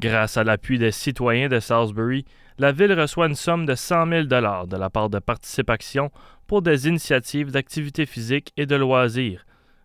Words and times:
Grâce 0.00 0.36
à 0.36 0.44
l'appui 0.44 0.78
des 0.78 0.92
citoyens 0.92 1.48
de 1.48 1.58
Salisbury, 1.58 2.24
la 2.58 2.70
ville 2.70 2.92
reçoit 2.92 3.26
une 3.26 3.34
somme 3.34 3.66
de 3.66 3.74
100 3.74 4.08
000 4.08 4.22
de 4.24 4.76
la 4.76 4.90
part 4.90 5.10
de 5.10 5.18
Participation 5.18 6.12
pour 6.46 6.62
des 6.62 6.86
initiatives 6.86 7.50
d'activité 7.50 8.06
physique 8.06 8.52
et 8.56 8.66
de 8.66 8.76
loisirs. 8.76 9.44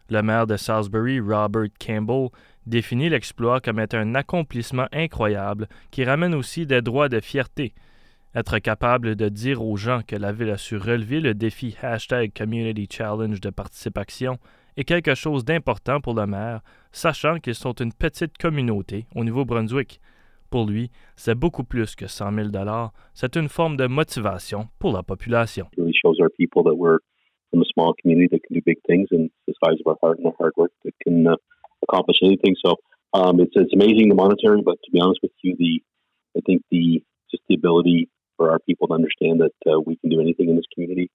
Le 0.10 0.22
maire 0.22 0.46
de 0.46 0.56
Salisbury, 0.56 1.20
Robert 1.20 1.70
Campbell, 1.80 2.30
définit 2.68 3.10
l'exploit 3.10 3.60
comme 3.60 3.80
étant 3.80 3.98
un 3.98 4.14
accomplissement 4.14 4.88
incroyable 4.92 5.68
qui 5.90 6.04
ramène 6.04 6.36
aussi 6.36 6.68
des 6.68 6.84
droits 6.84 7.10
de 7.10 7.20
fierté. 7.20 7.74
Être 8.36 8.60
capable 8.60 9.16
de 9.16 9.30
dire 9.30 9.64
aux 9.64 9.78
gens 9.78 10.02
que 10.06 10.16
la 10.16 10.32
ville 10.32 10.52
a 10.52 10.58
su 10.58 10.78
relever 10.78 11.22
le 11.22 11.34
défi 11.34 11.76
hashtag 11.82 12.32
Community 12.38 12.88
Challenge 12.90 13.42
de 13.42 13.50
participation 13.50 14.38
est 14.78 14.84
quelque 14.84 15.16
chose 15.16 15.46
d'important 15.46 16.02
pour 16.02 16.14
le 16.14 16.26
maire, 16.26 16.62
sachant 16.94 17.40
qu'ils 17.40 17.56
sont 17.56 17.74
une 17.74 17.92
petite 17.92 18.38
communauté 18.38 19.06
au 19.16 19.26
Nouveau-Brunswick. 19.26 20.00
Pour 20.50 20.66
lui, 20.66 20.92
c'est 21.18 21.36
beaucoup 21.36 21.64
plus 21.64 21.96
que 21.96 22.08
100 22.08 22.32
000 22.32 22.50
c'est 23.14 23.36
une 23.36 23.50
forme 23.50 23.76
de 23.76 23.88
motivation 23.88 24.68
pour 24.80 24.94
la 24.94 25.04
population. 25.04 25.68
um, 33.14 33.40
it's 33.40 33.74
amazing 33.74 34.10
the 34.10 34.16
monetary, 34.16 34.62
but 34.62 34.78
to 34.84 34.92
be 34.92 35.00
honest 35.00 35.20
with 35.22 35.32
you, 35.44 35.56
I 36.36 36.42
think 36.46 36.64
the 36.72 37.04
just 37.30 37.44
the 37.48 37.56
ability 37.56 38.10
for 38.38 38.52
our 38.52 38.60
people 38.60 38.88
to 38.88 38.94
understand 38.94 39.42
that 39.42 39.72
uh, 39.72 39.80
we 39.80 39.98
can 39.98 40.10
do 40.10 40.20
anything 40.20 40.50
in 40.50 40.56
this 40.56 40.66
community 40.74 41.12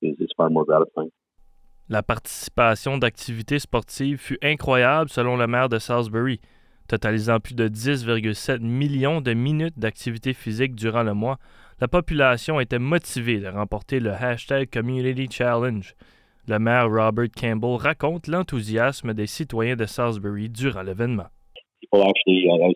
is, 0.00 0.16
is 0.18 0.30
far 0.36 0.48
more 0.48 0.64
gratifying. 0.64 1.10
La 1.92 2.02
participation 2.02 2.96
d'activités 2.96 3.58
sportives 3.58 4.16
fut 4.16 4.38
incroyable 4.40 5.10
selon 5.10 5.36
le 5.36 5.46
maire 5.46 5.68
de 5.68 5.78
Salisbury, 5.78 6.40
totalisant 6.88 7.38
plus 7.38 7.54
de 7.54 7.68
10,7 7.68 8.60
millions 8.60 9.20
de 9.20 9.34
minutes 9.34 9.78
d'activité 9.78 10.32
physique 10.32 10.74
durant 10.74 11.02
le 11.02 11.12
mois, 11.12 11.36
la 11.82 11.88
population 11.88 12.60
était 12.60 12.78
motivée 12.78 13.40
de 13.40 13.48
remporter 13.48 14.00
le 14.00 14.10
hashtag 14.12 14.70
Community 14.70 15.28
Challenge. 15.30 15.94
Le 16.48 16.58
maire 16.58 16.88
Robert 16.88 17.28
Campbell 17.38 17.76
raconte 17.76 18.26
l'enthousiasme 18.26 19.12
des 19.12 19.26
citoyens 19.26 19.76
de 19.76 19.84
Salisbury 19.84 20.48
durant 20.48 20.80
l'événement. 20.80 21.26
Line 21.92 22.72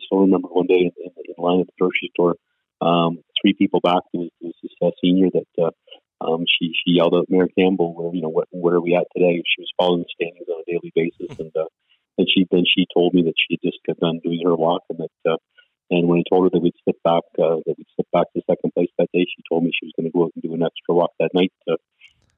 store, 2.12 2.34
um, 2.82 3.16
uh, 3.46 3.52
senior 5.00 5.30
uh, 5.58 5.70
um, 6.27 6.44
she, 6.46 6.72
she 6.74 6.96
yelled 6.98 7.14
out, 7.14 7.30
Mayor 7.30 7.48
Campbell, 7.56 7.94
where, 7.94 8.14
you 8.14 8.22
know, 8.22 8.28
what, 8.28 8.48
where 8.50 8.74
are 8.74 8.80
we 8.80 8.96
at 8.96 9.06
today? 9.16 9.41
She 9.46 9.62
was 9.62 9.72
following 9.78 10.02
the 10.02 10.12
standings 10.14 10.48
on 10.48 10.62
a 10.62 10.70
daily 10.70 10.92
basis. 10.94 11.38
And, 11.38 11.52
uh, 11.56 11.70
and 12.19 12.27
she, 12.28 12.46
then 12.50 12.64
she 12.66 12.86
told 12.92 13.14
me 13.14 13.22
that 13.22 13.34
she 13.36 13.55
had 13.55 13.70
just 13.70 13.78
got 13.86 14.00
done 14.00 14.20
doing 14.24 14.41
her 14.44 14.56
walk 14.56 14.82
and 14.91 14.98
that, 14.98 15.30
uh, 15.30 15.36
And 15.91 16.08
when 16.08 16.19
I 16.19 16.24
told 16.28 16.44
her 16.44 16.50
that 16.50 16.60
we'd 16.60 16.74
slip 16.82 17.00
back, 17.04 17.22
uh, 17.38 17.62
that 17.64 17.74
we'd 17.78 17.86
slip 17.94 18.08
back 18.12 18.27
to 18.32 18.42
second 18.50 18.74
place 18.74 18.91
that 18.98 19.08
day, 19.12 19.24
she 19.24 19.42
told 19.48 19.62
me 19.62 19.70
she 19.70 19.86
was 19.86 19.94
going 19.97 20.10
to 20.10 20.16
go 20.16 20.24
out 20.24 20.32
and 20.34 20.42
do 20.42 20.54
an 20.54 20.66
extra 20.66 20.94
walk 20.94 21.12
that 21.20 21.30
night 21.32 21.52
to, 21.69 21.77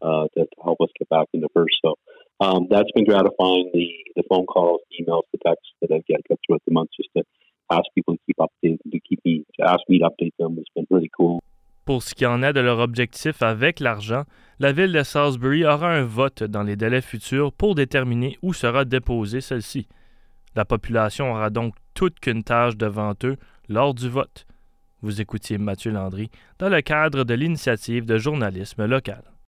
uh, 0.03 0.27
to, 0.37 0.45
to 0.45 0.59
help 0.63 0.79
us 0.81 0.91
get 0.99 1.09
back 1.09 1.29
into 1.33 1.49
first. 1.55 1.77
So 1.85 1.95
um, 2.41 2.69
that's 2.71 2.93
been 2.95 3.05
gratifying. 3.05 3.71
The 3.73 3.89
the 4.17 4.25
phone 4.29 4.47
calls, 4.47 4.81
emails, 4.93 5.23
the 5.33 5.39
texts 5.47 5.73
that 5.81 5.93
I 5.93 6.03
get, 6.07 6.21
throughout 6.29 6.63
the 6.67 6.73
month 6.73 6.91
just 6.97 7.09
to 7.17 7.23
ask 7.71 7.85
people 7.95 8.15
to 8.15 8.21
keep 8.27 8.37
updated, 8.37 8.79
to 8.91 9.01
keep 9.09 9.21
me, 9.25 9.45
to 9.61 9.69
ask 9.69 9.81
me 9.89 10.01
to 10.01 10.11
update 10.11 10.33
them 10.39 10.57
has 10.57 10.65
been 10.75 10.87
really 10.91 11.11
cool. 11.17 11.41
Pour 11.89 12.03
ce 12.03 12.15
qui 12.15 12.27
en 12.27 12.43
est 12.43 12.53
de 12.53 12.61
leur 12.61 12.81
objectif 12.81 13.41
avec 13.41 13.81
l'argent, 13.81 14.25
la 14.59 14.73
ville 14.73 14.93
de 14.93 15.03
Salisbury 15.03 15.65
aura 15.65 15.89
un 15.89 16.05
vote 16.05 16.43
dans 16.43 16.63
les 16.63 16.77
délais 16.77 17.01
futurs 17.01 17.51
pour 17.51 17.75
déterminer 17.75 18.37
où 18.43 18.53
sera 18.53 18.85
déposée 18.85 19.41
celle-ci. 19.41 19.89
La 20.55 20.67
population 20.67 21.33
aura 21.33 21.49
donc 21.49 21.75
toute 21.95 22.21
qu'une 22.21 22.45
tâche 22.45 22.77
devant 22.77 23.15
eux 23.25 23.39
lors 23.71 23.95
du 23.95 24.11
vote. 24.11 24.45
Vous 25.01 25.23
écoutiez 25.23 25.57
Mathieu 25.57 25.91
Landry 25.91 26.31
dans 26.59 26.69
le 26.69 26.83
cadre 26.83 27.25
de 27.25 27.33
l'initiative 27.33 28.05
de 28.05 28.19
journalisme 28.19 28.85
local. 28.85 29.23